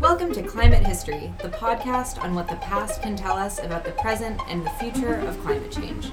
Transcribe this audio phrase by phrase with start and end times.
[0.00, 3.92] Welcome to Climate History, the podcast on what the past can tell us about the
[3.92, 6.10] present and the future of climate change.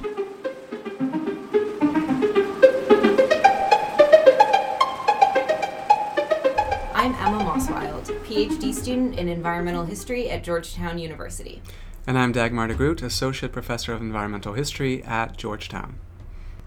[6.93, 11.61] I'm Emma Moesswilde, PhD student in environmental history at Georgetown University.
[12.07, 15.97] And I'm Dagomar Degroot, Associate Professor of Environmental History at Georgetown.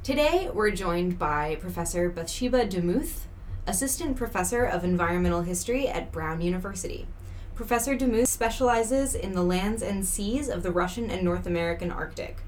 [0.02, 3.20] Today, we're joined by Professor Bathsheba DeMuth,
[3.64, 7.06] Assistant Professor of Environmental History at Brown University.
[7.54, 12.38] Professor DeMuth specializes in the lands and seas of the Russian and North American Arctic.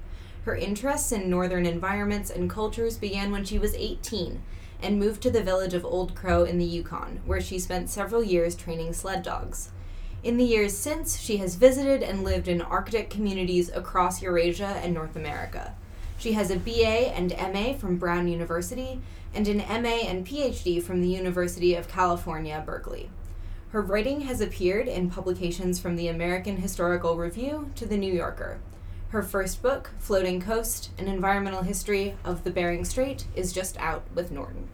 [0.43, 4.43] Her interests in northern environments and cultures began when she was 18
[4.81, 8.21] and moved to the village of Old Crow in the Yukon, where she spent several
[8.21, 9.69] years training sled dogs.
[10.23, 14.93] In the years since, she has visited and lived in Arctic communities across Eurasia and
[14.93, 15.73] North America.
[16.19, 19.01] She has a BA and MA from Brown University
[19.33, 23.09] and an MA and PhD from the University of California, Berkeley.
[23.69, 28.59] Her writing has appeared in publications from the American Historical Review to the New Yorker.
[29.09, 34.03] Her first book, Floating Coast An Environmental History of the Bering Strait, is just out
[34.13, 34.67] with Norton.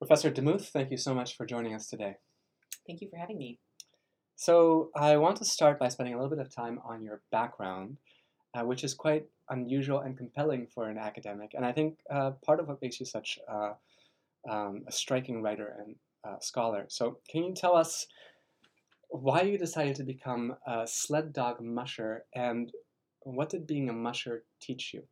[0.00, 2.16] Professor DeMuth, thank you so much for joining us today.
[2.88, 3.60] Thank you for having me.
[4.40, 7.98] So, I want to start by spending a little bit of time on your background,
[8.54, 11.52] uh, which is quite unusual and compelling for an academic.
[11.52, 13.72] And I think uh, part of what makes you such uh,
[14.48, 16.86] um, a striking writer and uh, scholar.
[16.88, 18.06] So, can you tell us
[19.10, 22.72] why you decided to become a sled dog musher and
[23.24, 25.02] what did being a musher teach you?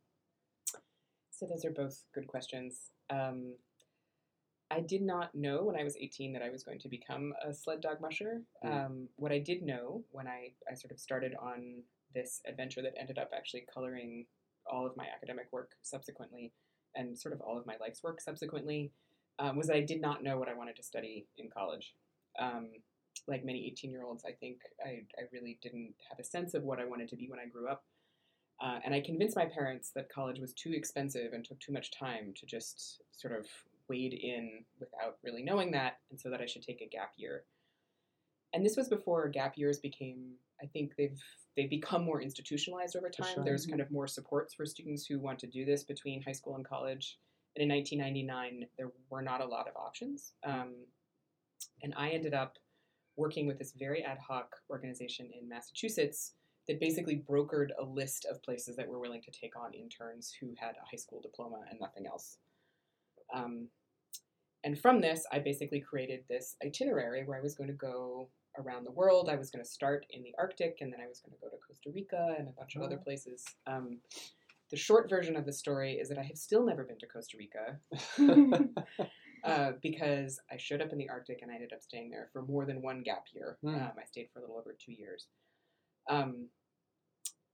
[1.29, 2.89] So those are both good questions.
[3.11, 3.53] Um,
[4.71, 7.53] I did not know when I was 18 that I was going to become a
[7.53, 8.41] sled dog musher.
[8.63, 8.85] Mm.
[8.85, 12.93] Um, what I did know when I, I sort of started on this adventure that
[12.99, 14.25] ended up actually coloring
[14.71, 16.53] all of my academic work subsequently
[16.95, 18.91] and sort of all of my life's work subsequently
[19.39, 21.93] um, was that I did not know what I wanted to study in college.
[22.39, 22.69] Um,
[23.27, 26.63] like many 18 year olds, I think I, I really didn't have a sense of
[26.63, 27.83] what I wanted to be when I grew up.
[28.61, 31.91] Uh, and I convinced my parents that college was too expensive and took too much
[31.91, 33.45] time to just sort of
[33.89, 37.43] wade in without really knowing that, and so that I should take a gap year.
[38.53, 41.21] And this was before gap years became, I think they've
[41.55, 43.35] they've become more institutionalized over time.
[43.35, 43.43] sure.
[43.43, 46.55] There's kind of more supports for students who want to do this between high school
[46.55, 47.17] and college.
[47.55, 50.33] And in 1999, there were not a lot of options.
[50.45, 50.75] Um,
[51.81, 52.57] and I ended up
[53.17, 56.33] working with this very ad hoc organization in Massachusetts
[56.67, 60.53] that basically brokered a list of places that were willing to take on interns who
[60.57, 62.37] had a high school diploma and nothing else.
[63.33, 63.67] Um,
[64.63, 68.85] and from this, I basically created this itinerary where I was going to go around
[68.85, 69.29] the world.
[69.29, 71.49] I was going to start in the Arctic, and then I was going to go
[71.49, 73.03] to Costa Rica and a bunch of other Oh.
[73.03, 73.45] places.
[73.67, 73.99] Um,
[74.69, 77.37] the short version of the story is that I have still never been to Costa
[77.37, 77.79] Rica
[79.43, 82.43] uh, because I showed up in the Arctic and I ended up staying there for
[82.43, 83.57] more than one gap year.
[83.61, 83.69] Hmm.
[83.75, 85.27] Um, I stayed for a little over two years.
[86.09, 86.47] Um,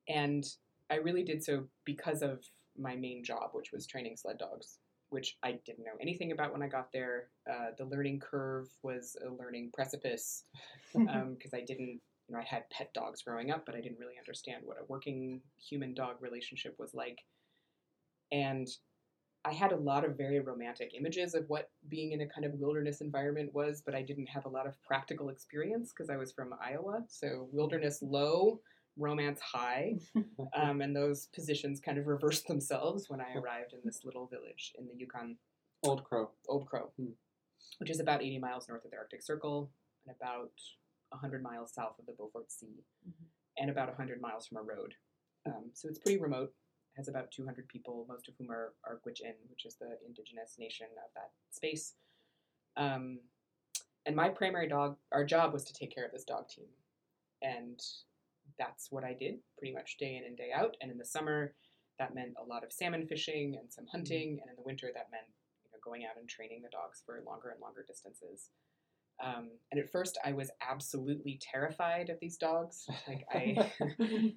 [0.07, 0.45] and
[0.89, 2.43] I really did so because of
[2.77, 4.79] my main job, which was training sled dogs,
[5.09, 7.27] which I didn't know anything about when I got there.
[7.49, 10.43] Uh, the learning curve was a learning precipice
[10.93, 14.17] because I didn't, you know, I had pet dogs growing up, but I didn't really
[14.17, 17.19] understand what a working human dog relationship was like.
[18.31, 18.67] And
[19.45, 22.53] I had a lot of very romantic images of what being in a kind of
[22.55, 26.31] wilderness environment was, but I didn't have a lot of practical experience because I was
[26.31, 27.03] from Iowa.
[27.07, 28.59] So wilderness low,
[28.97, 29.95] romance high.
[30.55, 34.73] Um, and those positions kind of reversed themselves when I arrived in this little village
[34.77, 35.37] in the Yukon,
[35.83, 36.31] Old Crow.
[36.47, 37.11] Old Crow, Hmm.
[37.79, 39.69] which is about 80 miles north of the Arctic Circle
[40.05, 40.51] and about
[41.09, 42.83] 100 miles south of the Beaufort Sea
[43.57, 44.93] and about 100 miles from a road.
[45.45, 46.53] Um, so it's pretty remote.
[46.97, 50.87] Has about 200 people, most of whom are, are Gwich'in, which is the indigenous nation
[51.03, 51.93] of that space.
[52.77, 53.19] Um,
[54.05, 56.67] and my primary dog, our job was to take care of this dog team.
[57.41, 57.79] And
[58.57, 60.75] that's what I did pretty much day in and day out.
[60.81, 61.53] And in the summer,
[61.99, 64.39] that meant a lot of salmon fishing and some hunting.
[64.41, 65.27] And in the winter, that meant
[65.63, 68.49] you know, going out and training the dogs for longer and longer distances.
[69.23, 72.85] Um, and at first, I was absolutely terrified of these dogs.
[73.07, 73.71] Like I,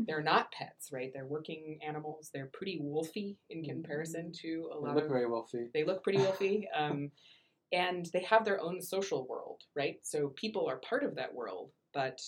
[0.06, 1.10] they're not pets, right?
[1.12, 2.30] They're working animals.
[2.32, 4.90] They're pretty wolfy in comparison to a lot.
[4.90, 5.10] They look of.
[5.10, 5.68] very wealthy.
[5.72, 7.10] They look pretty wolfy, um,
[7.72, 9.96] and they have their own social world, right?
[10.02, 12.20] So people are part of that world, but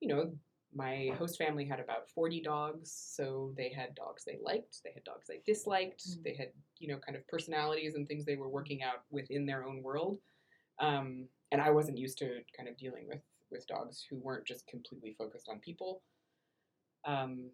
[0.00, 0.32] you know,
[0.74, 5.04] my host family had about 40 dogs, so they had dogs they liked, they had
[5.04, 6.22] dogs they disliked, Mm.
[6.22, 9.64] they had, you know, kind of personalities and things they were working out within their
[9.64, 10.20] own world.
[10.78, 14.64] Um, and I wasn't used to kind of dealing with with dogs who weren't just
[14.68, 16.02] completely focused on people.
[17.04, 17.50] Um,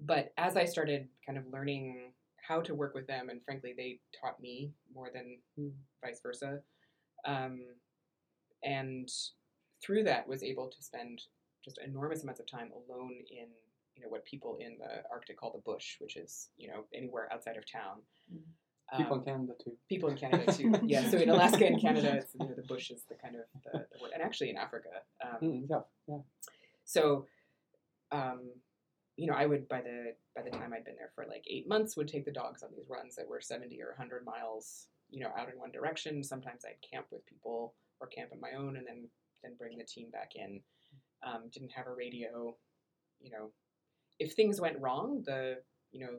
[0.00, 4.00] but as I started kind of learning how to work with them, and frankly, they
[4.20, 5.38] taught me more than
[6.04, 6.60] vice versa.
[7.24, 7.60] Um,
[8.64, 9.08] and
[9.80, 11.22] through that, was able to spend
[11.64, 13.46] just enormous amounts of time alone in
[13.94, 17.28] you know what people in the Arctic call the bush, which is you know anywhere
[17.32, 18.00] outside of town.
[18.32, 18.40] Mm.
[18.98, 19.72] People in Um, Canada too.
[19.88, 20.72] people in Canada too.
[20.84, 23.42] yeah, so in Alaska and Canada, it's, you know, the bush is the kind of
[23.64, 24.90] the, the word, and actually in Africa.
[25.24, 26.18] Um, Mm, yeah, yeah.
[26.84, 27.26] so,
[28.10, 28.50] um,
[29.16, 31.66] you know, I would by the by the time I'd been there for like eight
[31.68, 35.20] months, would take the dogs on these runs that were seventy or hundred miles, you
[35.20, 36.22] know, out in one direction.
[36.22, 39.08] Sometimes I'd camp with people or camp on my own, and then
[39.42, 40.60] then bring the team back in.
[41.24, 42.56] Um, didn't have a radio,
[43.20, 43.50] you know.
[44.18, 45.58] If things went wrong, the
[45.92, 46.12] you know,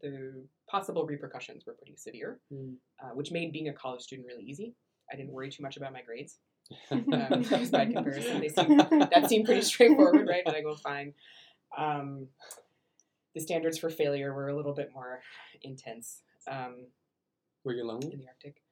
[0.00, 2.76] the possible repercussions were pretty severe, Mm.
[3.02, 4.74] uh, which made being a college student really easy.
[5.12, 6.38] I didn't worry too much about my grades
[6.90, 7.04] um,
[7.70, 8.40] by comparison.
[8.40, 8.76] They seem,
[9.12, 10.44] that seemed pretty straightforward, right?
[10.44, 11.12] Did I go fine?
[11.76, 12.28] Um,
[13.34, 15.20] the standards for failure were a little bit more
[15.62, 16.86] intense um,
[17.64, 18.12] Were you lonely?
[18.12, 18.62] in the Arctic.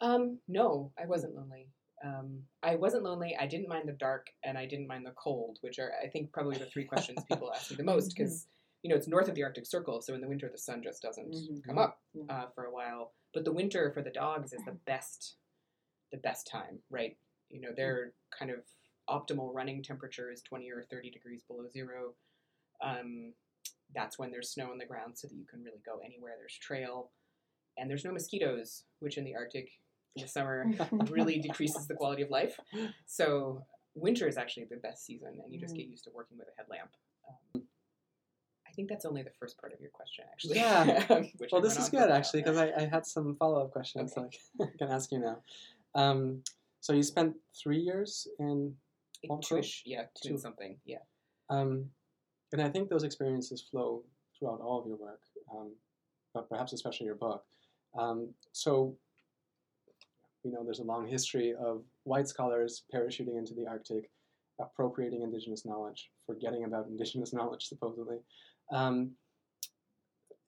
[0.00, 1.68] Um, no, I wasn't lonely.
[2.04, 3.36] Um, I wasn't lonely.
[3.38, 6.32] I didn't mind the dark, and I didn't mind the cold, which are, I think,
[6.32, 8.46] probably the three questions people ask me the most because
[8.82, 11.02] you know it's north of the Arctic Circle, so in the winter the sun just
[11.02, 11.64] doesn't Mhm.
[11.64, 12.24] come up Yeah.
[12.28, 13.12] uh, for a while.
[13.32, 15.36] But the winter for the dogs is the best,
[16.10, 17.16] the best time, right?
[17.48, 18.64] You know, their kind of
[19.08, 22.14] optimal running temperature is twenty or thirty degrees below zero.
[22.80, 23.34] Um,
[23.94, 26.34] that's when there's snow on the ground, so that you can really go anywhere.
[26.36, 27.12] There's trail,
[27.76, 29.70] and there's no mosquitoes, which in the Arctic
[30.16, 30.66] the summer
[31.10, 32.58] really decreases the quality of life.
[33.06, 33.64] So
[33.94, 35.78] winter is actually the best season, and you just Mm.
[35.78, 36.90] get used to working with a headlamp.
[37.54, 37.62] Um,
[38.66, 40.56] I think that's only the first part of your question, actually.
[40.56, 41.24] Yeah.
[41.52, 43.70] Well, this is on for a good actually because I, I had some follow up
[43.72, 44.38] questions Okay.
[44.58, 45.38] like I can ask you now.
[45.94, 46.42] Um,
[46.80, 48.74] so you spent three years in,
[49.42, 50.38] two-ish, yeah, two, Two.
[50.38, 50.98] something, yeah.
[51.50, 51.90] um,
[52.52, 54.02] and I think those experiences flow
[54.38, 55.20] throughout all of your work,
[55.54, 55.72] um,
[56.34, 57.44] but perhaps especially your book.
[57.96, 58.96] Um, so
[60.44, 64.10] we know there's a long history of white scholars parachuting into the Arctic,
[64.60, 68.18] appropriating indigenous knowledge, forgetting about indigenous knowledge supposedly.
[68.70, 69.12] Um,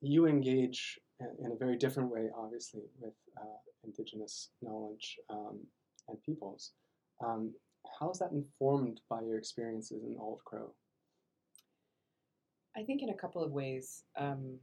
[0.01, 0.99] you engage
[1.43, 5.61] in a very different way, obviously, with uh, indigenous knowledge um,
[6.09, 6.73] and peoples.
[7.25, 7.53] Um,
[7.99, 10.73] how is that informed by your experiences in Old Crow?
[12.77, 14.03] I think in a couple of ways.
[14.19, 14.59] Um,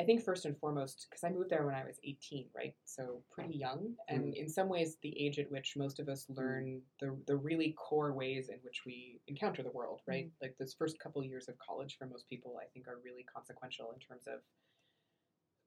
[0.00, 2.74] I think first and foremost, because I moved there when I was 18, right?
[2.84, 4.42] So pretty young, and mm-hmm.
[4.42, 6.40] in some ways, the age at which most of us mm-hmm.
[6.40, 10.26] learn the the really core ways in which we encounter the world, right?
[10.26, 10.44] Mm-hmm.
[10.44, 13.92] Like those first couple years of college for most people, I think, are really consequential
[13.92, 14.40] in terms of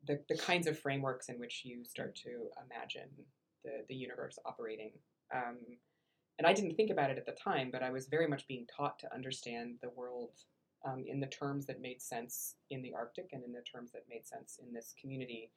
[0.06, 3.10] the the kinds of frameworks in which you start to imagine
[3.64, 4.92] the the universe operating.
[5.34, 5.58] Um,
[6.38, 8.68] and I didn't think about it at the time, but I was very much being
[8.76, 10.32] taught to understand the world
[10.86, 14.04] um, in the terms that made sense in the Arctic and in the terms that
[14.10, 15.52] made sense in this community.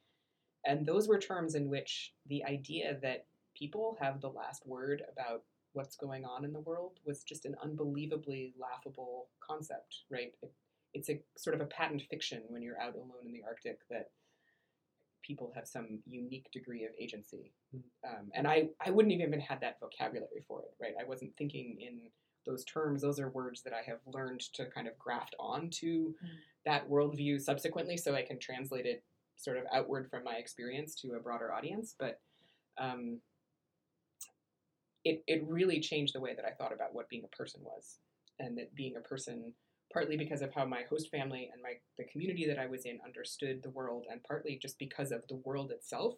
[0.66, 3.26] And those were terms in which the idea that
[3.56, 7.54] people have the last word about what's going on in the world was just an
[7.62, 10.32] unbelievably laughable concept, right?
[10.42, 10.52] It,
[10.92, 14.10] it's a sort of a patent fiction when you're out alone in the Arctic that
[15.22, 17.52] people have some unique degree of agency.
[18.04, 20.94] Um, and I, I wouldn't even have had that vocabulary for it, right?
[21.00, 22.00] I wasn't thinking in
[22.46, 23.02] those terms.
[23.02, 26.14] Those are words that I have learned to kind of graft onto
[26.64, 29.02] that worldview subsequently so I can translate it
[29.36, 31.94] sort of outward from my experience to a broader audience.
[31.98, 32.20] But
[32.78, 33.18] um,
[35.04, 37.98] it, it really changed the way that I thought about what being a person was.
[38.38, 39.52] And that being a person,
[39.92, 42.98] partly because of how my host family and my the community that I was in
[43.04, 46.14] understood the world, and partly just because of the world itself,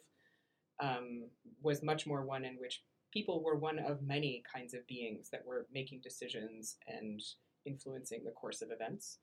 [0.80, 1.24] um,
[1.62, 5.44] was much more one in which people were one of many kinds of beings that
[5.46, 7.20] were making decisions and
[7.66, 9.18] influencing the course of events.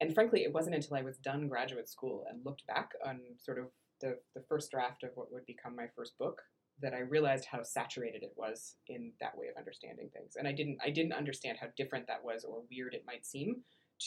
[0.00, 3.58] And frankly, it wasn't until I was done graduate school and looked back on sort
[3.58, 3.66] of
[4.00, 6.40] the, the first draft of what would become my first book
[6.80, 10.36] that I realized how saturated it was in that way of understanding things.
[10.36, 13.56] And I didn't I didn't understand how different that was or weird it might seem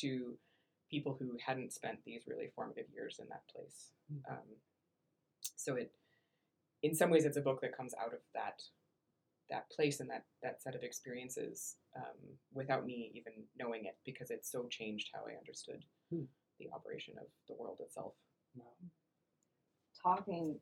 [0.01, 0.36] to
[0.89, 3.91] people who hadn't spent these really formative years in that place.
[4.29, 4.57] Um,
[5.55, 5.91] so it
[6.81, 8.63] in some ways it's a book that comes out of that
[9.50, 12.17] that place and that that set of experiences um,
[12.53, 16.23] without me even knowing it because it so changed how I understood Hmm.
[16.59, 18.13] the operation of the world itself.
[20.01, 20.59] talking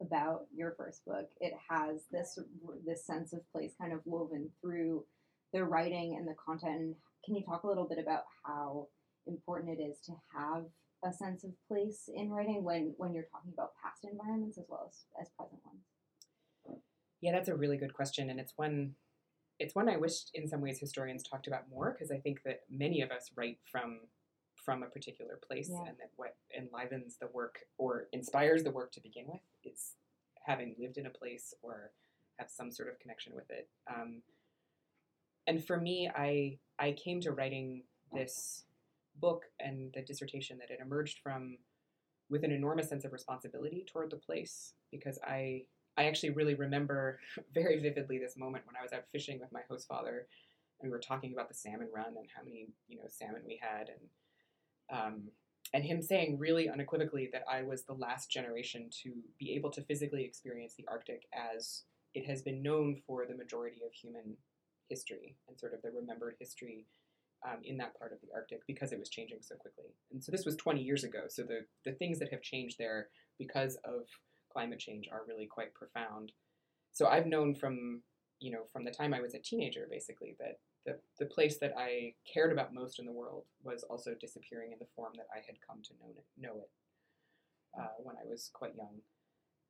[0.00, 2.38] about your first book, it has this
[2.86, 5.04] this sense of place kind of woven through
[5.52, 6.96] the writing and the content.
[7.24, 8.88] Can you talk a little bit about how
[9.26, 10.64] important it is to have
[11.04, 14.86] a sense of place in writing when when you're talking about past environments as well
[14.88, 15.82] as, as present ones?
[17.20, 18.94] Yeah, that's a really good question, and it's one
[19.58, 22.60] it's one I wish in some ways historians talked about more because I think that
[22.70, 24.00] many of us write from
[24.56, 25.84] from a particular place, Yeah.
[25.88, 29.96] and that what enlivens the work or inspires the work to begin with is
[30.44, 31.92] having lived in a place or
[32.38, 33.68] have some sort of connection with it.
[33.86, 34.22] Um,
[35.46, 38.64] and for me, I I came to writing this
[39.16, 41.58] book and the dissertation that it emerged from
[42.30, 47.18] with an enormous sense of responsibility toward the place because I I actually really remember
[47.54, 50.26] very vividly this moment when I was out fishing with my host father
[50.80, 53.60] and we were talking about the salmon run and how many you know salmon we
[53.60, 54.00] had and
[54.92, 55.22] um,
[55.72, 59.82] and him saying really unequivocally that I was the last generation to be able to
[59.82, 64.36] physically experience the Arctic as it has been known for the majority of human
[64.88, 66.86] history and sort of the remembered history
[67.46, 69.94] um, in that part of the Arctic because it was changing so quickly.
[70.12, 71.20] And so this was 20 years ago.
[71.28, 74.02] So the, the things that have changed there because of
[74.52, 76.32] climate change are really quite profound.
[76.92, 78.02] So I've known from,
[78.40, 81.74] you know, from the time I was a teenager, basically, that the, the place that
[81.76, 85.38] I cared about most in the world was also disappearing in the form that I
[85.46, 86.70] had come to know it, know it
[87.78, 89.00] uh, when I was quite young.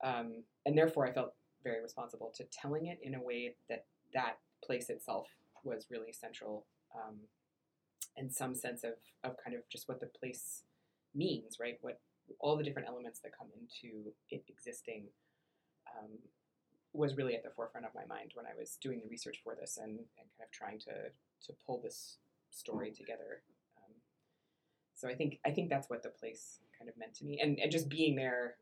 [0.03, 3.85] Um, and therefore, I felt very responsible to telling it in a way that
[4.15, 5.29] that place itself
[5.63, 7.17] was really central um,
[8.17, 8.95] and some sense of,
[9.25, 10.63] of kind of just what the place
[11.15, 11.79] means, right?
[11.83, 12.01] What
[12.39, 15.09] all the different elements that come into it existing
[15.97, 16.11] um,
[16.93, 19.55] was really at the forefront of my mind when I was doing the research for
[19.55, 21.11] this and, and kind of trying to,
[21.47, 22.19] to pull this
[22.51, 23.43] story together.
[23.79, 23.95] Um,
[24.95, 27.59] so I think I think that's what the place kind of meant to me, and
[27.59, 28.57] and just being there,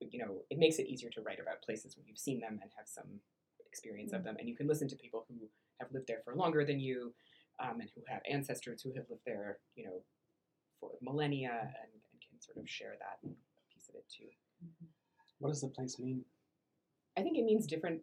[0.00, 2.70] you know, it makes it easier to write about places when you've seen them and
[2.76, 3.20] have some
[3.66, 5.48] experience of them, and you can listen to people who
[5.80, 7.12] have lived there for longer than you,
[7.62, 10.02] um, and who have ancestors who have lived there, you know,
[10.80, 11.93] for millennia, and,
[12.44, 13.18] sort of share that
[13.72, 14.28] piece of it too.
[15.38, 16.24] What does the place mean?
[17.16, 18.00] I think it means different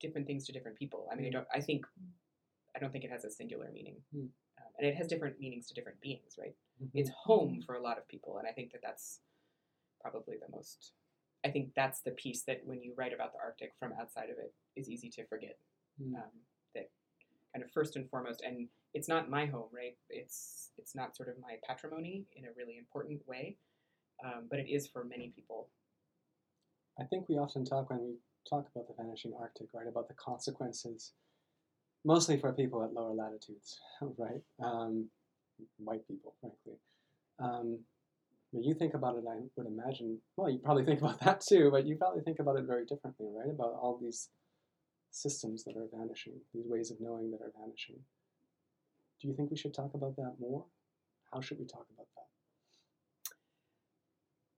[0.00, 1.08] different things to different people.
[1.10, 1.46] I mean, I don't.
[1.54, 1.86] I think
[2.76, 4.28] I don't think it has a singular meaning, Mm.
[4.58, 6.54] um, and it has different meanings to different beings, right?
[6.82, 6.90] Mhm.
[6.94, 9.20] It's home for a lot of people, and I think that that's
[10.00, 10.92] probably the most.
[11.44, 14.38] I think that's the piece that when you write about the Arctic from outside of
[14.38, 15.58] it is easy to forget.
[16.00, 16.16] Mm.
[16.16, 16.30] Um,
[16.74, 16.90] that
[17.52, 19.96] kind of first and foremost, and it's not my home, right?
[20.08, 23.56] It's it's not sort of my patrimony in a really important way,
[24.24, 25.68] um, but it is for many people.
[26.98, 28.14] I think we often talk when we
[28.48, 31.12] talk about the vanishing Arctic, right, about the consequences,
[32.04, 34.42] mostly for people at lower latitudes, right?
[34.62, 35.08] Um,
[35.78, 36.78] white people, frankly.
[37.40, 37.80] Um,
[38.52, 41.70] when you think about it, I would imagine, well, you probably think about that too,
[41.72, 43.50] but you probably think about it very differently, right?
[43.50, 44.28] About all these
[45.10, 47.96] systems that are vanishing, these ways of knowing that are vanishing.
[49.20, 50.64] Do you think we should talk about that more?
[51.32, 52.24] How should we talk about that?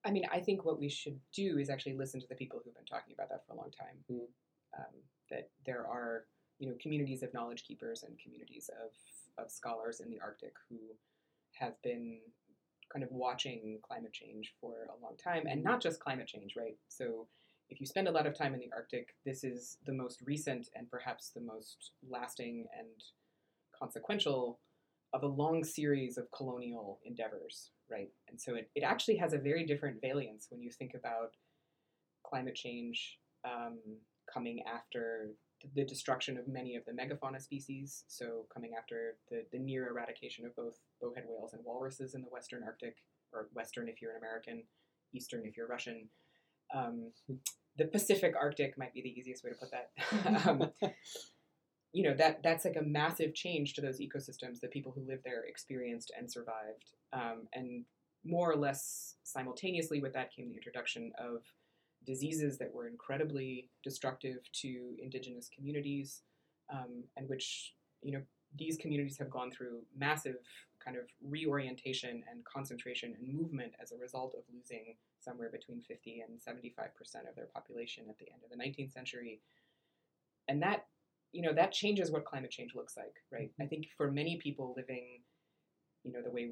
[0.07, 2.75] I mean, I think what we should do is actually listen to the people who've
[2.75, 3.97] been talking about that for a long time.
[4.11, 4.27] Mm.
[4.79, 4.95] Um,
[5.31, 6.27] that there are,
[6.59, 10.77] you know, communities of knowledge keepers and communities of, of scholars in the Arctic who
[11.55, 12.19] have been
[12.93, 16.77] kind of watching climate change for a long time, and not just climate change, right?
[16.89, 17.27] So,
[17.69, 20.69] if you spend a lot of time in the Arctic, this is the most recent
[20.77, 23.03] and perhaps the most lasting and
[23.78, 24.61] consequential
[25.12, 28.11] of a long series of colonial endeavors, right?
[28.28, 31.33] And so it, it actually has a very different valence when you think about
[32.25, 33.78] climate change um,
[34.33, 35.30] coming after
[35.75, 40.45] the destruction of many of the megafauna species, so coming after the, the near eradication
[40.45, 42.97] of both bowhead whales and walruses in the western Arctic,
[43.33, 44.62] or western if you're an American,
[45.14, 46.09] eastern if you're Russian.
[46.75, 47.12] Um,
[47.78, 50.47] the Pacific Arctic might be the easiest way to put that.
[50.47, 50.92] um,
[51.97, 55.21] you know that that's like a massive change to those ecosystems that people who live
[55.25, 57.87] there experienced and survived um, and
[58.23, 61.41] more or less simultaneously with that came the introduction of
[62.05, 66.21] diseases that were incredibly destructive to indigenous communities
[66.71, 67.73] um, and which
[68.03, 68.21] you know
[68.59, 70.37] these communities have gone through massive
[70.85, 76.23] kind of reorientation and concentration and movement as a result of losing somewhere between 50
[76.29, 79.41] and 75 percent of their population at the end of the 19th century.
[80.47, 80.85] And that
[81.37, 84.73] you know that changes what climate change looks like right i think for many people
[84.76, 85.21] living
[86.05, 86.50] you know the way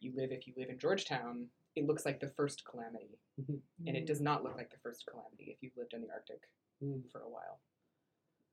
[0.00, 3.60] you live if you live in georgetown it looks like the first calamity Mhm.
[3.86, 6.42] and it does not look like the first calamity if you've lived in the arctic
[6.82, 7.10] Mm.
[7.10, 7.58] for a while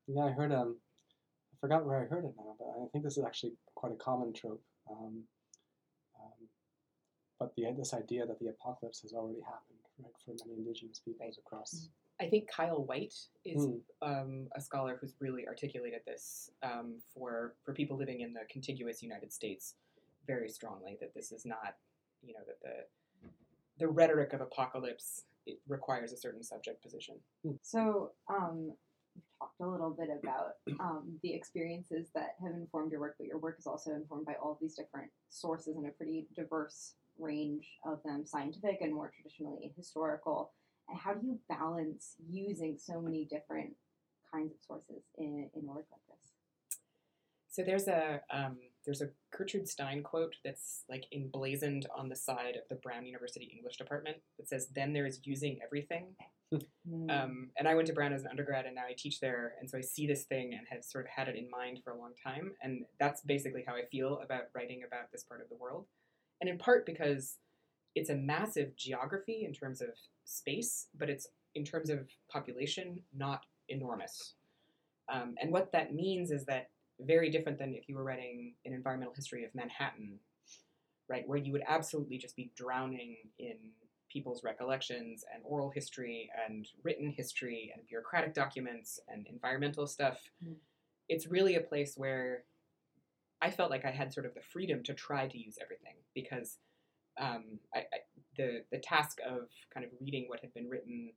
[0.07, 0.51] Yeah, I heard.
[0.51, 0.79] Um,
[1.53, 3.95] I forgot where I heard it now, but I think this is actually quite a
[3.95, 4.63] common trope.
[4.89, 5.27] Um,
[6.19, 6.39] um,
[7.39, 11.37] but the this idea that the apocalypse has already happened, right, for many indigenous peoples
[11.37, 11.89] across.
[12.21, 13.81] I think kyle whyte is Mm.
[14.01, 19.01] um, a scholar who's really articulated this um, for for people living in the contiguous
[19.01, 19.75] united states
[20.27, 21.75] very strongly that this is not
[22.21, 22.85] you know that the
[23.79, 27.15] the rhetoric of apocalypse it requires a certain subject position
[27.61, 28.71] So, um,
[29.15, 33.27] you've talked a little bit about um, the experiences that have informed your work, but
[33.27, 36.93] your work is also informed by all of these different sources and a pretty diverse
[37.19, 40.51] range of them, scientific and more traditionally historical.
[40.89, 43.73] And how do you balance using so many different
[44.33, 46.31] kinds of sources in, in work like this?
[47.49, 52.55] So there's a um, there's a Gertrude Stein quote that's like emblazoned on the side
[52.55, 56.15] of the Brown University English department that says, "Then there is using everything."
[56.87, 57.09] Mm.
[57.09, 59.69] Um, and I went to Brown as an undergrad, and now I teach there, and
[59.69, 61.97] so I see this thing and have sort of had it in mind for a
[61.97, 65.55] long time, and that's basically how I feel about writing about this part of the
[65.55, 65.87] world,
[66.41, 67.37] and in part because
[67.95, 69.89] it's a massive geography in terms of
[70.25, 74.33] space, but it's in terms of population not enormous.
[75.11, 76.69] Um, and what that means is that
[76.99, 80.19] very different than if you were writing an environmental history of Manhattan,
[81.09, 83.57] right, where you would absolutely just be drowning in
[84.09, 90.19] people's recollections and oral history and written history and bureaucratic documents and environmental stuff.
[90.45, 90.55] Mm.
[91.09, 92.43] It's really a place where
[93.41, 96.59] I felt like I had sort of the freedom to try to use everything because
[97.19, 97.43] um,
[97.73, 97.97] I, I,
[98.37, 101.11] the the task of kind of reading what had been written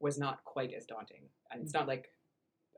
[0.00, 1.22] was not quite as daunting.
[1.50, 2.08] And it's not like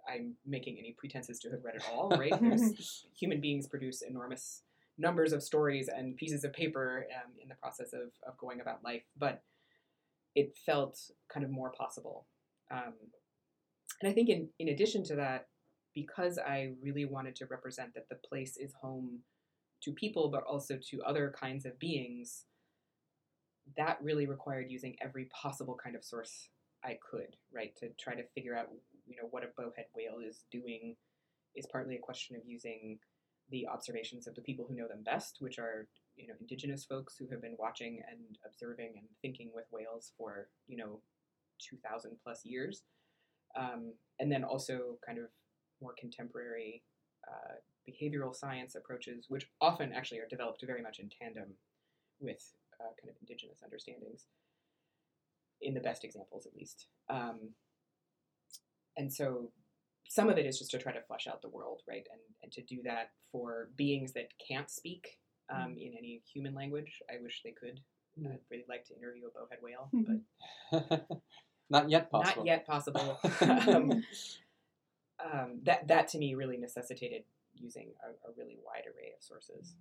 [0.08, 2.34] I'm making any pretenses to have read it all, right?
[2.40, 4.62] There's, human beings produce enormous
[4.98, 8.84] numbers of stories and pieces of paper um, in the process of, of going about
[8.84, 9.42] life, but
[10.34, 10.98] it felt
[11.32, 12.26] kind of more possible.
[12.70, 12.94] Um,
[14.00, 15.46] and I think in, in addition to that,
[15.94, 19.20] because I really wanted to represent that the place is home
[19.82, 22.44] to people, but also to other kinds of beings,
[23.76, 26.48] that really required using every possible kind of source
[26.84, 28.68] I could, right, to try to figure out,
[29.06, 30.96] you know, what a bowhead whale is doing
[31.54, 32.98] is partly a question of using
[33.50, 35.86] the observations of the people who know them best, which are,
[36.16, 40.48] you know, indigenous folks who have been watching and observing and thinking with whales for,
[40.66, 41.00] you know,
[41.70, 42.82] 2,000 plus years.
[43.56, 45.26] Um, and then also kind of
[45.80, 46.82] more contemporary
[47.28, 47.56] uh,
[47.88, 51.54] behavioral science approaches, which often actually are developed very much in tandem
[52.20, 52.42] with
[52.80, 54.26] uh, kind of indigenous understandings
[55.60, 56.86] in the best examples at least.
[57.08, 57.50] Um,
[58.96, 59.50] and so
[60.08, 62.06] some of it is just to try to flesh out the world, right?
[62.10, 65.18] And, and to do that for beings that can't speak
[65.54, 67.00] um, in any human language.
[67.10, 67.80] I wish they could.
[68.20, 68.32] Mm.
[68.32, 70.20] I'd really like to interview a bowhead whale, Mhm.
[70.70, 71.22] but
[71.70, 72.44] Not yet possible.
[72.44, 73.18] not yet possible.
[73.40, 74.02] um,
[75.24, 77.22] um, that, that to me really necessitated
[77.54, 79.74] using a, a really wide array of sources.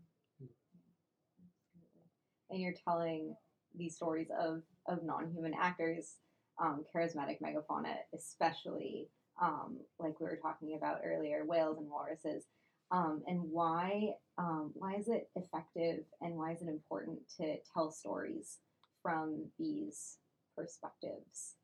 [2.49, 3.35] and you're telling
[3.75, 6.15] these stories of of non-human actors,
[6.61, 9.07] um, charismatic megafauna, especially
[9.41, 12.45] um, like we were talking about earlier, whales and walruses.
[12.91, 17.91] Um, and why um, why is it effective and why is it important to tell
[17.91, 18.57] stories
[19.01, 20.17] from these
[20.57, 21.55] perspectives?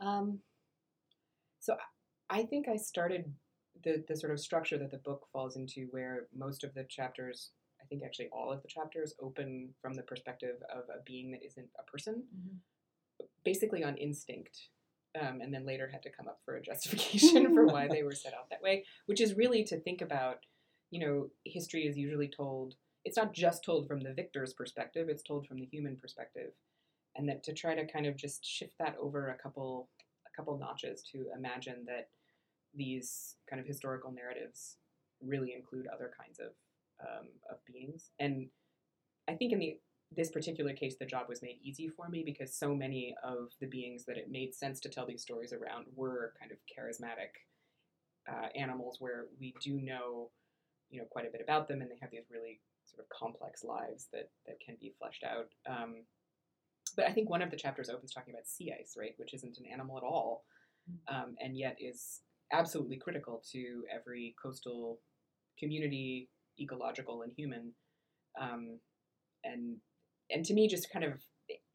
[0.00, 0.40] Um,
[1.60, 1.99] so I
[2.30, 3.32] I think I started
[3.82, 7.50] the, the sort of structure that the book falls into, where most of the chapters,
[7.82, 11.44] I think actually all of the chapters, open from the perspective of a being that
[11.44, 12.22] isn't a person,
[13.44, 14.68] basically on instinct,
[15.20, 18.14] um, and then later had to come up for a justification for why they were
[18.14, 20.38] set out that way, which is really to think about,
[20.90, 22.74] you know, history is usually told.
[23.04, 26.52] It's not just told from the victor's perspective; it's told from the human perspective,
[27.16, 29.88] and that to try to kind of just shift that over a couple
[30.26, 32.08] a couple notches to imagine that
[32.74, 34.76] these kind of historical narratives
[35.22, 36.52] really include other kinds of
[37.00, 38.10] um, of beings.
[38.18, 38.48] And
[39.28, 39.78] I think in the
[40.12, 43.68] this particular case, the job was made easy for me because so many of the
[43.68, 47.38] beings that it made sense to tell these stories around were kind of charismatic
[48.28, 50.30] uh, animals where we do know,
[50.90, 53.62] you know, quite a bit about them, and they have these really sort of complex
[53.62, 55.48] lives that that can be fleshed out.
[55.68, 56.02] Um,
[56.96, 59.58] but I think one of the chapters opens talking about sea ice, right, which isn't
[59.58, 60.44] an animal at all,
[61.06, 62.20] um, and yet is
[62.52, 65.00] absolutely critical to every coastal
[65.58, 66.28] community,
[66.60, 67.72] ecological and human.
[68.40, 68.78] Um,
[69.44, 69.76] and
[70.30, 71.14] and to me, just kind of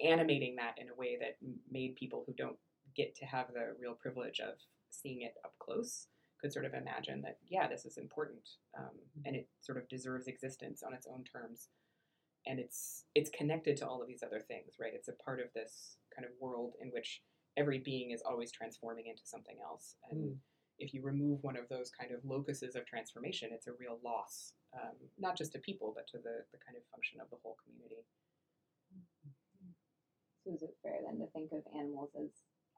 [0.03, 1.37] animating that in a way that
[1.69, 2.57] made people who don't
[2.95, 4.53] get to have the real privilege of
[4.89, 6.07] seeing it up close
[6.39, 10.27] could sort of imagine that yeah, this is important, um, and it sort of deserves
[10.27, 11.69] existence on its own terms,
[12.45, 14.93] and it's it's connected to all of these other things, right?
[14.93, 17.21] It's a part of this kind of world in which
[17.57, 20.37] every being is always transforming into something else, and Mm.
[20.79, 24.53] If you remove one of those kind of locuses of transformation, it's a real loss,
[24.73, 27.57] um, not just to people, but to the, the kind of function of the whole
[27.63, 28.03] community.
[30.43, 32.29] So is it fair then to think of animals as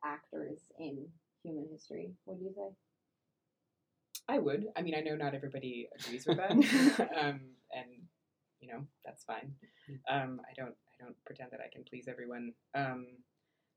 [0.03, 1.05] actors in
[1.43, 2.11] human history?
[2.25, 2.69] What do you say?
[4.29, 4.67] I would.
[4.75, 6.51] I mean, I know not everybody agrees with that,
[7.21, 7.89] um, and
[8.59, 9.53] you know that's fine.
[10.09, 10.75] Um, I don't.
[10.99, 12.53] I don't pretend that I can please everyone.
[12.75, 13.05] Um,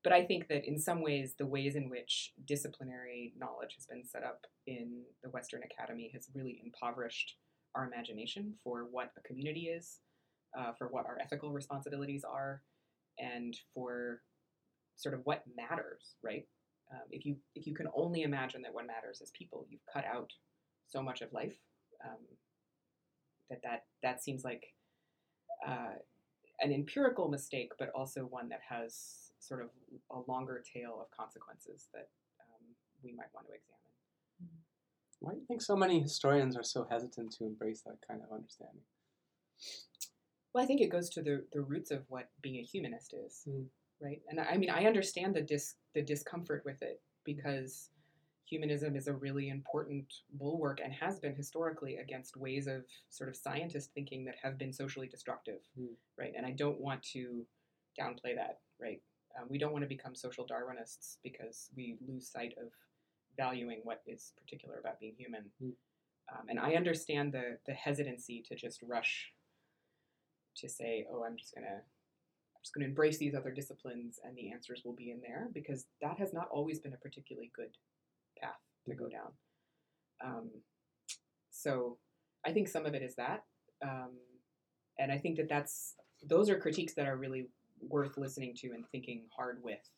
[0.02, 4.04] but I think that in some ways, the ways in which disciplinary knowledge has been
[4.04, 7.36] set up in the Western Academy has really impoverished
[7.74, 9.98] our imagination for what a community is,
[10.58, 12.62] uh, for what our ethical responsibilities are,
[13.18, 14.22] and for
[14.96, 16.46] sort of what matters, right?
[16.92, 20.04] Um, if you if you can only imagine that what matters is people, you've cut
[20.04, 20.32] out
[20.88, 21.56] so much of life.
[22.04, 22.18] Um,
[23.50, 24.64] that that that seems like
[25.66, 25.94] uh,
[26.60, 29.70] an empirical mistake, but also one that has sort of
[30.10, 32.08] a longer tail of consequences that
[32.40, 32.64] um,
[33.02, 33.80] we might want to examine.
[35.20, 38.32] Why do you think so many historians are so hesitant to embrace that kind of
[38.34, 38.82] understanding?
[40.52, 43.44] Well, I think it goes to the, the roots of what being a humanist is,
[43.48, 43.66] Mm.
[44.00, 44.22] right?
[44.28, 47.90] And I mean, I understand the dis the discomfort with it because
[48.46, 53.36] humanism is a really important bulwark and has been historically against ways of sort of
[53.36, 55.94] scientist thinking that have been socially destructive, Mm.
[56.16, 56.32] right?
[56.36, 57.46] And I don't want to
[58.00, 59.02] downplay that, right?
[59.38, 62.72] Um, we don't want to become social Darwinists because we lose sight of
[63.36, 65.44] valuing what is particular about being human.
[65.62, 65.72] Mm.
[66.32, 69.32] Um, and I understand the the hesitancy to just rush
[70.56, 74.52] to say, "Oh, I'm just gonna, I'm just gonna embrace these other disciplines, and the
[74.52, 77.76] answers will be in there," because that has not always been a particularly good
[78.40, 79.32] path to go down.
[80.22, 80.50] Um,
[81.50, 81.98] so,
[82.44, 83.44] I think some of it is that,
[83.82, 84.12] um,
[84.98, 87.48] and I think that that's those are critiques that are really
[87.88, 89.88] worth listening to and thinking hard with,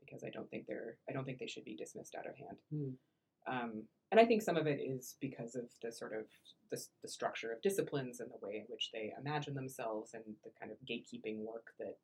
[0.00, 2.58] because I don't think they're, I don't think they should be dismissed out of hand.
[2.72, 3.52] Hmm.
[3.52, 6.26] Um, and I think some of it is because of the sort of
[6.70, 10.50] the, the structure of disciplines and the way in which they imagine themselves and the
[10.58, 11.96] kind of gatekeeping work that,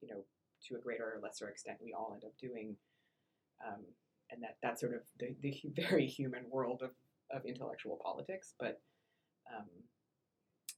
[0.00, 0.24] you know,
[0.68, 2.76] to a greater or lesser extent we all end up doing.
[3.66, 3.82] Um,
[4.30, 6.90] and that that's sort of the, the very human world of,
[7.30, 8.54] of intellectual politics.
[8.58, 8.80] But
[9.54, 9.66] um,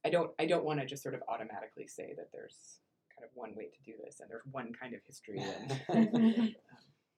[0.05, 2.79] I don't I don't want to just sort of automatically say that there's
[3.15, 5.39] kind of one way to do this and there's one kind of history.
[5.89, 6.55] And,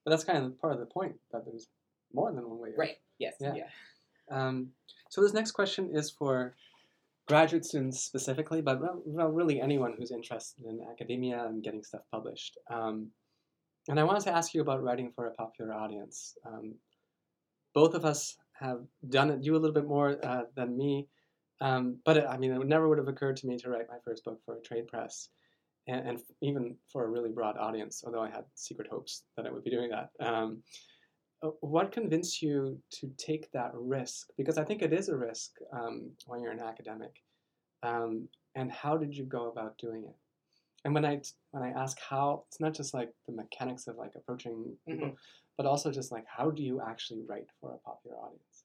[0.05, 1.67] But that's kind of part of the point that there's
[2.13, 2.69] more than one way.
[2.69, 2.95] of- right.
[3.19, 3.35] Yes.
[3.41, 3.55] Yeah.
[3.55, 3.67] yeah.
[4.31, 4.69] Um,
[5.09, 6.55] so this next question is for
[7.27, 12.03] graduate students specifically, but well, well, really anyone who's interested in academia and getting stuff
[12.09, 12.57] published.
[12.69, 13.07] Um,
[13.89, 16.37] and I wanted to ask you about writing for a popular audience.
[16.45, 16.75] Um,
[17.73, 18.79] both of us have
[19.09, 19.43] done it.
[19.43, 21.07] You a little bit more uh, than me,
[21.59, 23.97] um, but it, I mean, it never would have occurred to me to write my
[24.05, 25.29] first book for a trade press,
[25.87, 28.03] and, and even for a really broad audience.
[28.05, 30.09] Although I had secret hopes that I would be doing that.
[30.19, 30.61] Um,
[31.43, 34.27] uh, what convinced you to take that risk?
[34.37, 37.21] Because I think it is a risk um, when you're an academic.
[37.83, 40.15] Um, and how did you go about doing it?
[40.83, 41.21] And when I
[41.51, 45.15] when I ask how, it's not just like the mechanics of like approaching people,
[45.57, 48.63] but also just like how do you actually write for a popular audience?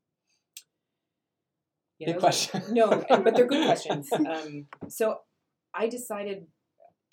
[1.98, 2.62] Yeah, Big are- question.
[2.70, 4.08] no, but they're good questions.
[4.12, 5.18] Um, so
[5.74, 6.46] I decided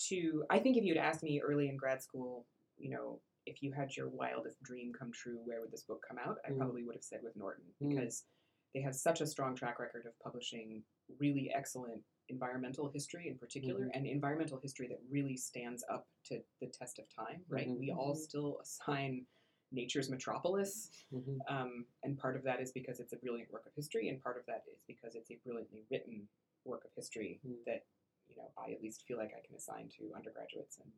[0.08, 0.44] to.
[0.50, 2.46] I think if you'd asked me early in grad school,
[2.78, 6.18] you know, if you had your wildest dream come true, where would this book come
[6.20, 6.38] out?
[6.46, 6.58] I Mm.
[6.58, 7.90] probably would have said with Norton Mm.
[7.90, 8.26] because
[8.74, 10.84] they have such a strong track record of publishing
[11.18, 13.92] really excellent environmental history in particular Mhm.
[13.96, 17.80] and environmental history that really stands up to the test of time right Mhm.
[17.80, 18.18] we all Mhm.
[18.20, 19.26] still assign
[19.72, 21.40] nature's metropolis Mhm.
[21.48, 24.38] um, and part of that is because it's a brilliant work of history, and part
[24.38, 26.30] of that is because it's a brilliantly written
[26.66, 27.64] work of history Mm.
[27.66, 27.84] that
[28.30, 30.92] you know I at least feel like I can assign to undergraduates and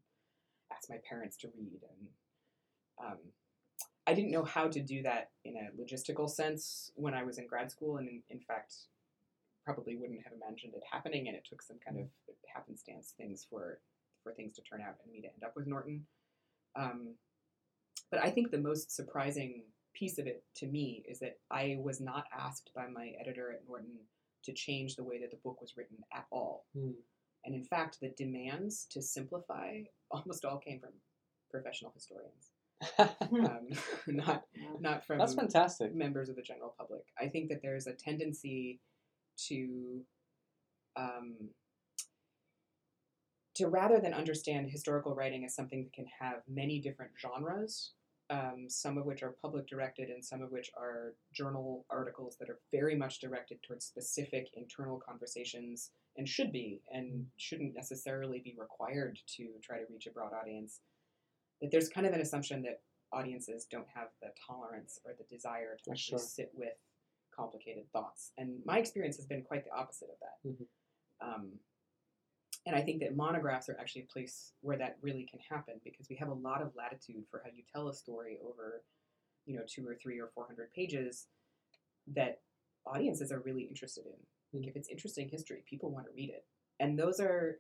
[0.72, 1.82] ask my parents to read.
[1.82, 3.18] And um,
[4.08, 7.48] I didn't know how to do that in a logistical sense when I was in
[7.48, 8.74] grad school, and in, in fact,
[9.66, 11.28] probably wouldn't have imagined it happening.
[11.28, 12.06] And it took some kind of
[12.54, 13.80] happenstance things for
[14.24, 16.06] for things to turn out and me to end up with Norton.
[16.76, 17.16] Um,
[18.12, 19.64] but I think the most surprising
[19.94, 23.68] piece of it to me is that I was not asked by my editor at
[23.68, 23.98] Norton
[24.44, 26.66] to change the way that the book was written at all.
[26.78, 26.94] Mm.
[27.46, 30.92] And in fact, the demands to simplify almost all came from
[31.50, 32.52] professional historians,
[33.00, 33.68] um,
[34.08, 34.44] not
[34.80, 35.94] not from That's fantastic.
[35.94, 37.04] members of the general public.
[37.20, 38.80] I think that there's a tendency
[39.48, 40.02] to
[40.96, 41.36] um,
[43.56, 47.92] to rather than understand historical writing as something that can have many different genres,
[48.32, 52.50] um, some of which are public directed and some of which are journal articles that
[52.50, 58.56] are very much directed towards specific internal conversations and should be and shouldn't necessarily be
[58.58, 60.80] required to try to reach a broad audience.
[61.62, 65.78] That there's kind of an assumption that audiences don't have the tolerance or the desire
[65.84, 66.28] to actually sure.
[66.28, 66.74] sit with
[67.36, 68.32] complicated thoughts.
[68.38, 70.50] And my experience has been quite the opposite of that.
[70.50, 70.68] Mhm.
[71.20, 71.60] Um,
[72.66, 76.08] and I think that monographs are actually a place where that really can happen because
[76.10, 78.84] we have a lot of latitude for how you tell a story over,
[79.46, 81.28] you know, two or three or four hundred pages
[82.14, 82.42] that
[82.86, 84.12] audiences are really interested in.
[84.54, 84.80] Like if mm-hmm.
[84.80, 86.46] it's interesting history, people want to read it.
[86.80, 87.60] And those are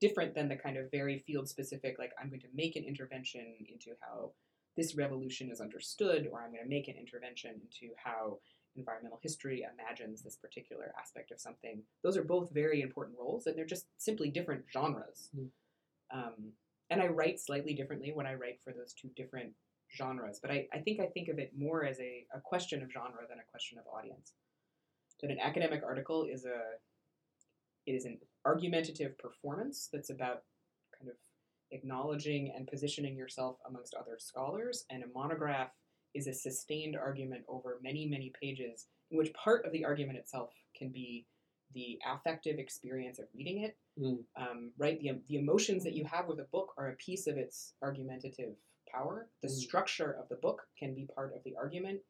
[0.00, 3.54] different than the kind of very field specific, like I'm going to make an intervention
[3.68, 4.32] into how
[4.76, 8.38] this revolution is understood, or I'm going to make an intervention into how
[8.78, 11.82] environmental history imagines this particular aspect of something.
[12.02, 15.30] Those are both very important roles, and they're just simply different genres.
[15.36, 15.48] Mm.
[16.10, 16.52] Um,
[16.90, 19.52] and I write slightly differently when I write for those two different
[19.94, 22.92] genres, but I, I think I think of it more as a, a question of
[22.92, 24.32] genre than a question of audience.
[25.20, 26.60] That an academic article is a
[27.86, 30.42] it is an argumentative performance that's about
[30.98, 31.16] kind of
[31.70, 35.70] acknowledging and positioning yourself amongst other scholars, and a monograph
[36.14, 40.50] is a sustained argument over many, many pages, in which part of the argument itself
[40.76, 41.26] can be
[41.74, 43.76] the affective experience of reading it.
[44.00, 44.18] Mm.
[44.40, 47.36] Um, right, the, the emotions that you have with a book are a piece of
[47.36, 48.54] its argumentative
[48.90, 49.28] power.
[49.42, 49.52] The Mm.
[49.52, 52.00] structure of the book can be part of the argument.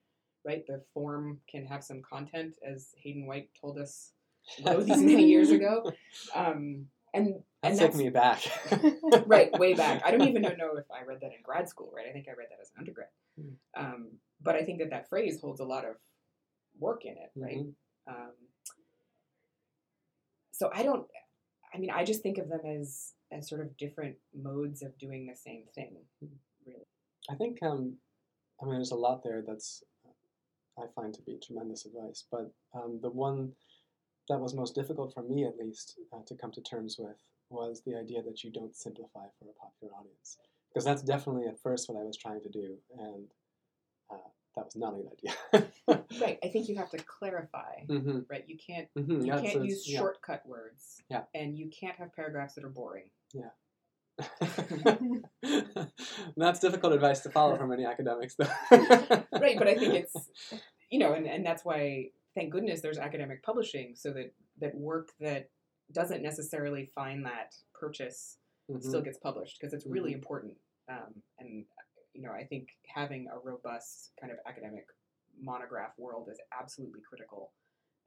[0.45, 4.13] Right, the form can have some content, as Hayden White told us
[4.57, 5.93] these many years ago.
[6.35, 8.41] Um, and and That's that's taking me back.
[9.27, 10.03] right way back.
[10.05, 11.91] I don't even know if I read that in grad school.
[11.95, 13.09] Right, I think I read that as an undergrad.
[13.77, 14.09] Um,
[14.41, 15.97] but I think that that phrase holds a lot of
[16.79, 17.31] work in it.
[17.35, 17.59] Right.
[17.59, 17.75] Mhm.
[18.07, 18.33] Um,
[20.53, 21.07] so I don't.
[21.75, 25.27] I mean, I just think of them as as sort of different modes of doing
[25.27, 25.97] the same thing.
[26.67, 26.87] Really.
[27.31, 27.97] I think um,
[28.61, 29.83] I mean there's a lot there that's
[30.79, 33.53] I find to be tremendous advice, but um, the one
[34.29, 37.17] that was most difficult for me, at least, uh, to come to terms with
[37.51, 40.39] was the idea that you don't simplify for a popular audience,
[40.73, 43.27] because that's definitely at first what I was trying to do, and
[44.11, 45.69] uh, that was not a good idea.
[46.21, 46.39] Right.
[46.43, 47.81] I think you have to clarify.
[47.87, 48.45] hmm Right.
[48.47, 51.03] You can't hmm you can't use shortcut words.
[51.11, 51.23] Yeah.
[51.35, 53.11] And you can't have paragraphs that are boring.
[53.33, 53.51] Yeah.
[56.37, 58.47] that's difficult advice to follow from many academics, though.
[58.71, 60.17] right but i think it's
[60.91, 65.11] you know and, and that's why thank goodness there's academic publishing so that that work
[65.21, 65.51] that
[65.93, 68.83] doesn't necessarily find that purchase Mhm.
[68.83, 70.17] still gets published because it's really Mhm.
[70.17, 71.67] important um, and
[72.13, 74.87] you know i think having a robust kind of academic
[75.39, 77.53] monograph world is absolutely critical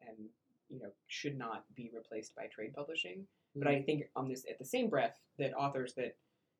[0.02, 0.30] and
[0.70, 4.58] you know should not be replaced by trade publishing but I think on this at
[4.60, 6.16] the same breath that authors that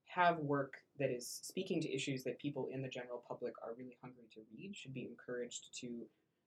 [0.06, 3.98] have work that is speaking to issues that people in the general public are really
[4.02, 6.06] hungry to read should be encouraged to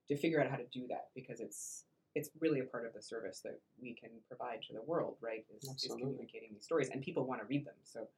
[0.09, 3.03] to figure out how to do that because it's it's really a part of the
[3.03, 5.45] service that we can provide to the world, right?
[5.57, 7.75] Is, is communicating these stories, and people want to read them.
[7.85, 8.09] So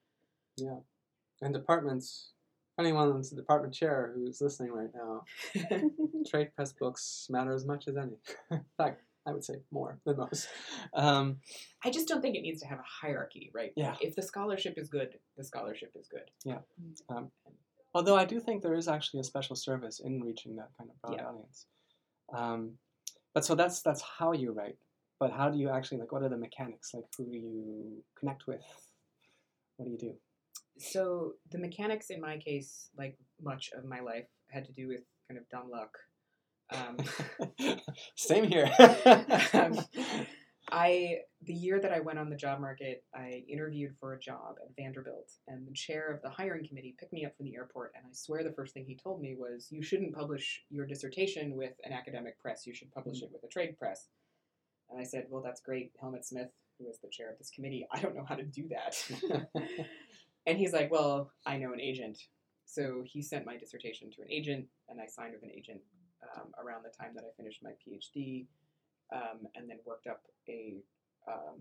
[0.57, 0.79] Yeah.
[1.43, 2.33] And departments,
[2.79, 5.25] anyone's a department chair who's listening right now,
[6.31, 8.17] trade press books matter as much as any.
[8.51, 10.49] In fact, I would say more than most.
[10.95, 11.39] Um,
[11.85, 13.73] I just don't think it needs to have a hierarchy, right?
[13.77, 13.97] Yeah.
[14.01, 16.31] If the scholarship is good, the scholarship is good.
[16.45, 16.59] Yeah.
[17.09, 17.31] Um,
[17.93, 21.01] although I do think there is actually a special service in reaching that kind of
[21.03, 21.27] broad Yeah.
[21.29, 21.67] audience.
[22.35, 22.73] Um,
[23.37, 24.79] but so that's that's how you write.
[25.21, 26.11] But how do you actually like?
[26.11, 26.93] What are the mechanics?
[26.95, 28.63] Like, who do you connect with?
[29.77, 30.15] What do you do?
[30.79, 35.01] So the mechanics in my case, like much of my life, had to do with
[35.29, 35.91] kind of dumb luck.
[36.73, 37.77] Um,
[38.17, 38.71] Same here.
[39.53, 39.85] um,
[40.71, 44.57] I the year that I went on the job market, I interviewed for a job
[44.61, 47.93] at Vanderbilt, and the chair of the hiring committee picked me up from the airport,
[47.95, 51.55] and I swear the first thing he told me was, "You shouldn't publish your dissertation
[51.55, 52.67] with an academic press.
[52.67, 54.09] You should publish it with a trade press."
[54.91, 57.87] And I said, "Well, that's great, Helmut Smith, who is the chair of this committee.
[57.93, 59.49] I don't know how to do that."
[60.47, 62.19] and he's like, "Well, I know an agent."
[62.65, 65.81] So he sent my dissertation to an agent, and I signed with an agent
[66.35, 68.47] um, around the time that I finished my PhD
[69.13, 70.83] um, and then worked up a
[71.29, 71.61] um,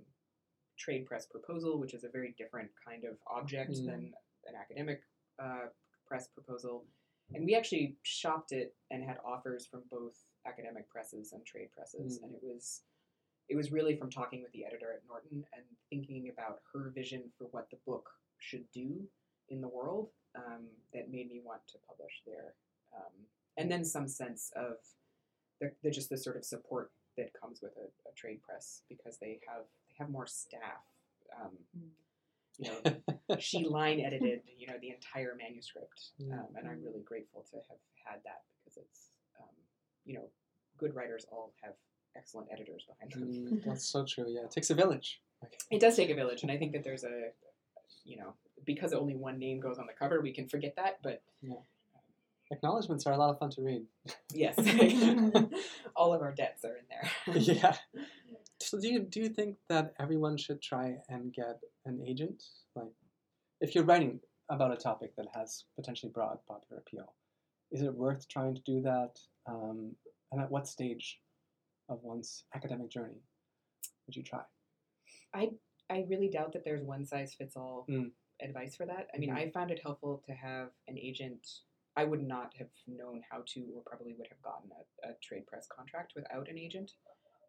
[0.77, 3.85] trade press proposal, which is a very different kind of object Mm.
[3.85, 4.13] than
[4.47, 5.01] an academic
[5.39, 5.67] uh,
[6.07, 6.85] press proposal.
[7.33, 12.19] And we actually shopped it and had offers from both academic presses and trade presses,
[12.19, 12.23] Mm.
[12.23, 12.83] and it was
[13.47, 17.31] it was really from talking with the editor at Norton and thinking about her vision
[17.37, 19.07] for what the book should do
[19.49, 22.55] in the world um, that made me want to publish there.
[22.95, 23.13] Um,
[23.57, 24.77] and then some sense of
[25.61, 29.17] the, the just the sort of support that comes with a, a trade press because
[29.17, 30.83] they have they have more staff.
[31.41, 31.51] Um,
[32.57, 37.45] you know, she line edited you know the entire manuscript, um, and I'm really grateful
[37.51, 39.55] to have had that because it's um,
[40.05, 40.25] you know
[40.77, 41.73] good writers all have
[42.15, 43.59] excellent editors behind them.
[43.59, 44.25] Mm, that's so true.
[44.29, 45.21] Yeah, it takes a village.
[45.69, 47.29] It does take a village, and I think that there's a
[48.05, 48.33] you know
[48.65, 51.55] because only one name goes on the cover, we can forget that, but Yeah.
[52.51, 53.85] Acknowledgements are a lot of fun to read.
[54.31, 54.55] yes,
[56.05, 57.09] all of our debts are in there.
[57.35, 57.75] yeah.
[58.61, 62.43] So do you do you think that everyone should try and get an agent?
[62.75, 62.93] Like,
[63.59, 67.13] if you're writing about a topic that has potentially broad popular appeal,
[67.71, 69.13] is it worth trying to do that?
[69.47, 69.95] Um,
[70.31, 71.19] and at what stage
[71.89, 73.21] of one's academic journey
[74.05, 74.41] would you try?
[75.33, 75.49] I
[75.89, 78.11] I really doubt that there's one size fits all Mm.
[78.41, 79.07] advice for that.
[79.13, 79.37] I mean, Mhm.
[79.37, 81.43] I found it helpful to have an agent.
[81.97, 85.47] I would not have known how to, or probably would have gotten a, a trade
[85.47, 86.91] press contract without an agent.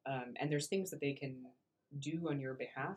[0.06, 1.36] Um, and there's things that they can
[1.98, 2.96] do on your behalf,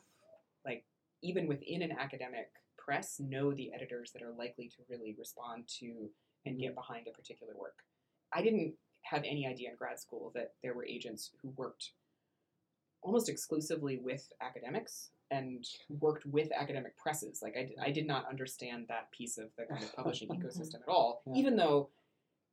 [0.66, 0.86] like
[1.24, 6.10] even within an academic press, know the editors that are likely to really respond to
[6.46, 7.78] and get behind a particular work.
[8.34, 11.92] I didn't have any idea in grad school that there were agents who worked
[13.02, 17.42] almost exclusively with academics and worked with academic presses.
[17.42, 21.22] Like I did not understand that piece of the kind of publishing ecosystem at all,
[21.28, 21.40] Yeah.
[21.40, 21.90] even though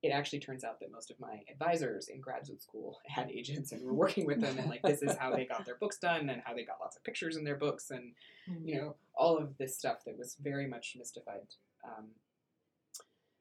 [0.03, 3.83] it actually turns out that most of my advisors in graduate school had agents and
[3.83, 6.43] were working with them and like this is how they got their books done and
[6.45, 8.13] how they got lots of pictures in their books and
[8.63, 11.49] you know all of this stuff that was very much mystified
[11.85, 12.05] um,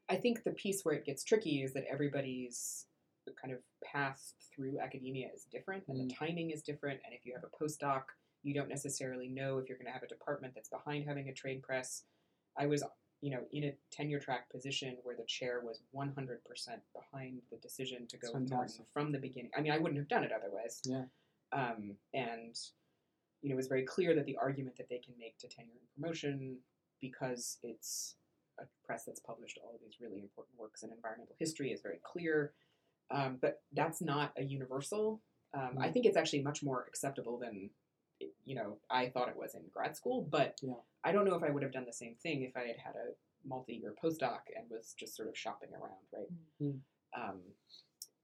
[0.08, 2.86] i think the piece where it gets tricky is that everybody's
[3.40, 7.34] kind of path through academia is different and the timing is different and if you
[7.34, 8.02] have a postdoc
[8.46, 11.32] you don't necessarily know if you're going to have a department that's behind having a
[11.34, 12.04] trade press
[12.56, 12.84] i was
[13.20, 16.14] you know in a tenure track position where the chair was 100%
[16.94, 20.08] behind the decision to go with Norton from the beginning i mean i wouldn't have
[20.08, 21.04] done it otherwise Yeah.
[21.52, 22.56] um, and
[23.42, 25.70] you know, it was very clear that the argument that they can make to tenure
[25.78, 26.56] and promotion,
[27.00, 28.16] because it's
[28.58, 32.00] a press that's published all of these really important works in environmental history, is very
[32.02, 32.54] clear.
[33.10, 35.20] Um, but that's not a universal.
[35.54, 35.92] Um, I Mm.
[35.92, 37.70] think it's actually much more acceptable than
[38.44, 40.26] you know I thought it was in grad school.
[40.30, 40.74] But Yeah.
[41.04, 42.94] I don't know if I would have done the same thing if I had had
[42.96, 43.14] a
[43.48, 46.28] multi-year postdoc and was just sort of shopping around, right?
[46.60, 46.80] Mm.
[47.16, 47.40] Um,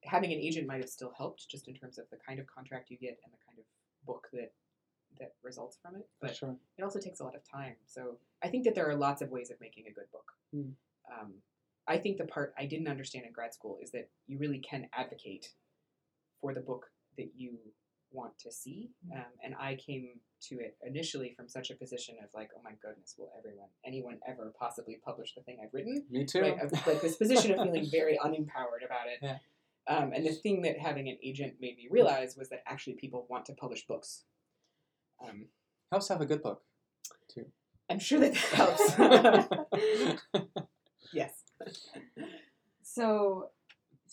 [0.05, 2.91] having an agent might have still helped, just in terms of the kind of contract
[2.91, 3.65] you get and the kind of
[4.05, 4.53] book that
[5.21, 6.09] that results from it.
[6.21, 6.57] But sure.
[6.79, 7.77] it also takes a lot of time.
[7.87, 10.33] So I think that there are lots of ways of making a good book.
[10.55, 10.73] Mm.
[11.13, 11.35] Um,
[11.87, 14.89] I think the part I didn't understand in grad school is that you really can
[14.95, 15.51] advocate
[16.41, 16.87] for the book
[17.19, 17.59] that you
[18.13, 18.91] want to see.
[19.13, 22.73] Um, and I came to it initially from such a position of like, oh my
[22.83, 26.05] goodness, will everyone, anyone ever possibly publish the thing I've written?
[26.11, 26.41] Me too.
[26.41, 29.19] Right, of, like this position of feeling very unempowered about it.
[29.23, 29.39] Yeah.
[29.89, 33.27] Um, and the thing that having an agent made me realize was that actually people
[33.29, 34.25] want to publish books.
[35.27, 35.47] Um,
[35.91, 36.63] Helps have a good book.
[37.29, 37.47] Too.
[37.91, 40.33] I'm sure that that helps.
[41.13, 41.33] yes.
[42.83, 43.51] So,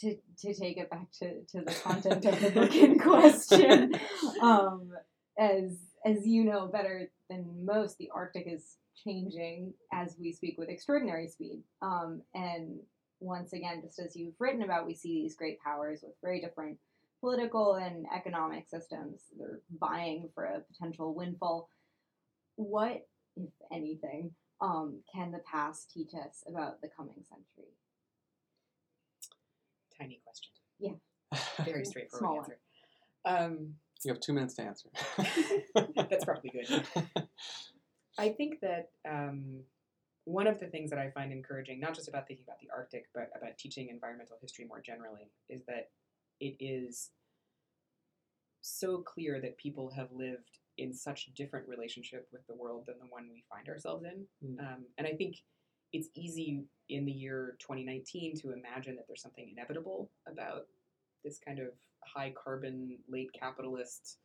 [0.01, 3.95] to, to take it back to, to the content of the book in question,
[4.41, 4.91] um,
[5.37, 10.69] as as you know better than most, the Arctic is changing as we speak with
[10.69, 11.61] extraordinary speed.
[11.81, 12.79] Um, and
[13.19, 16.77] once again, just as you've written about, we see these great powers with very different
[17.19, 19.21] political and economic systems.
[19.37, 21.69] They're vying for a potential windfall.
[22.55, 24.31] What, if anything,
[24.61, 27.73] um, can the past teach us about the coming century?
[29.99, 30.51] Tiny question.
[30.79, 31.65] Yeah.
[31.65, 32.59] Very straightforward Small answer.
[33.25, 34.89] Um, you have two minutes to answer.
[36.09, 36.83] that's probably good.
[38.17, 39.61] I think that um,
[40.25, 43.07] one of the things that I find encouraging, not just about thinking about the Arctic,
[43.13, 45.89] but about teaching environmental history more generally, is that
[46.39, 47.09] it is
[48.61, 53.05] so clear that people have lived in such different relationship with the world than the
[53.09, 54.25] one we find ourselves in.
[54.45, 54.59] Mm.
[54.59, 55.37] Um, and I think
[55.93, 60.63] it's easy in the year 2019 to imagine that there's something inevitable about
[61.23, 61.67] this kind of
[62.03, 64.17] high carbon, late capitalist,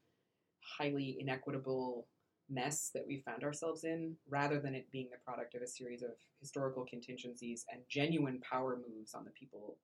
[0.79, 2.07] highly inequitable
[2.51, 6.03] mess that we found ourselves in, rather than it being the product of a series
[6.03, 9.77] of historical contingencies and genuine power moves on the people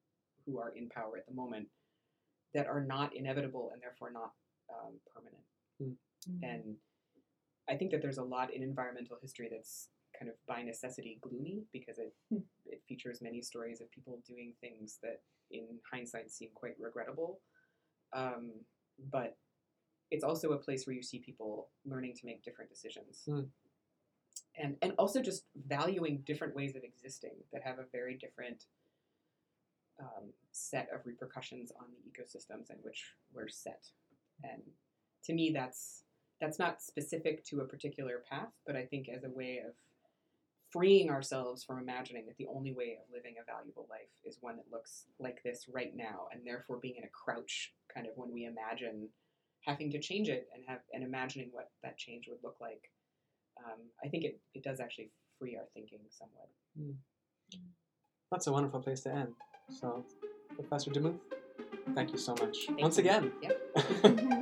[0.47, 1.67] who are in power at the moment
[2.55, 4.33] that are not inevitable and therefore not
[4.71, 5.97] um, permanent.
[6.43, 6.77] And
[7.69, 9.89] I think that there's a lot in environmental history that's
[10.21, 12.45] kind of by necessity gloomy because it Hmm.
[12.67, 17.41] it features many stories of people doing things that in hindsight seem quite regrettable.
[18.13, 18.65] Um,
[18.99, 19.39] but
[20.11, 23.23] it's also a place where you see people learning to make different decisions.
[23.25, 23.45] Hmm.
[24.57, 28.67] And and also just valuing different ways of existing that have a very different
[29.99, 33.87] um, set of repercussions on the ecosystems in which we're set.
[34.43, 34.63] And
[35.25, 36.05] to me, that's
[36.41, 39.75] that's not specific to a particular path, but I think as a way of
[40.71, 44.57] freeing ourselves from imagining that the only way of living a valuable life is one
[44.57, 48.33] that looks like this right now, and therefore being in a crouch kind of when
[48.33, 49.09] we imagine
[49.67, 52.91] having to change it and have and imagining what that change would look like.
[53.59, 56.49] Um, I think it, it does actually free our thinking somewhat.
[58.31, 59.35] That's a wonderful place to end.
[59.69, 60.05] So,
[60.55, 61.19] Professor DeMuth,
[61.95, 62.69] thank you so much.
[62.79, 63.33] Once again.
[63.43, 64.31] Yep.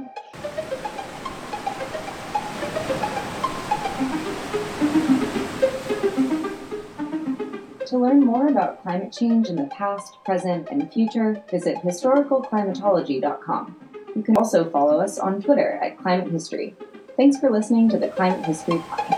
[7.88, 13.76] To learn more about climate change in the past, present, and future, visit historicalclimatology.com.
[14.14, 16.76] You can also follow us on Twitter at Climate History.
[17.16, 19.17] Thanks for listening to the Climate History Podcast.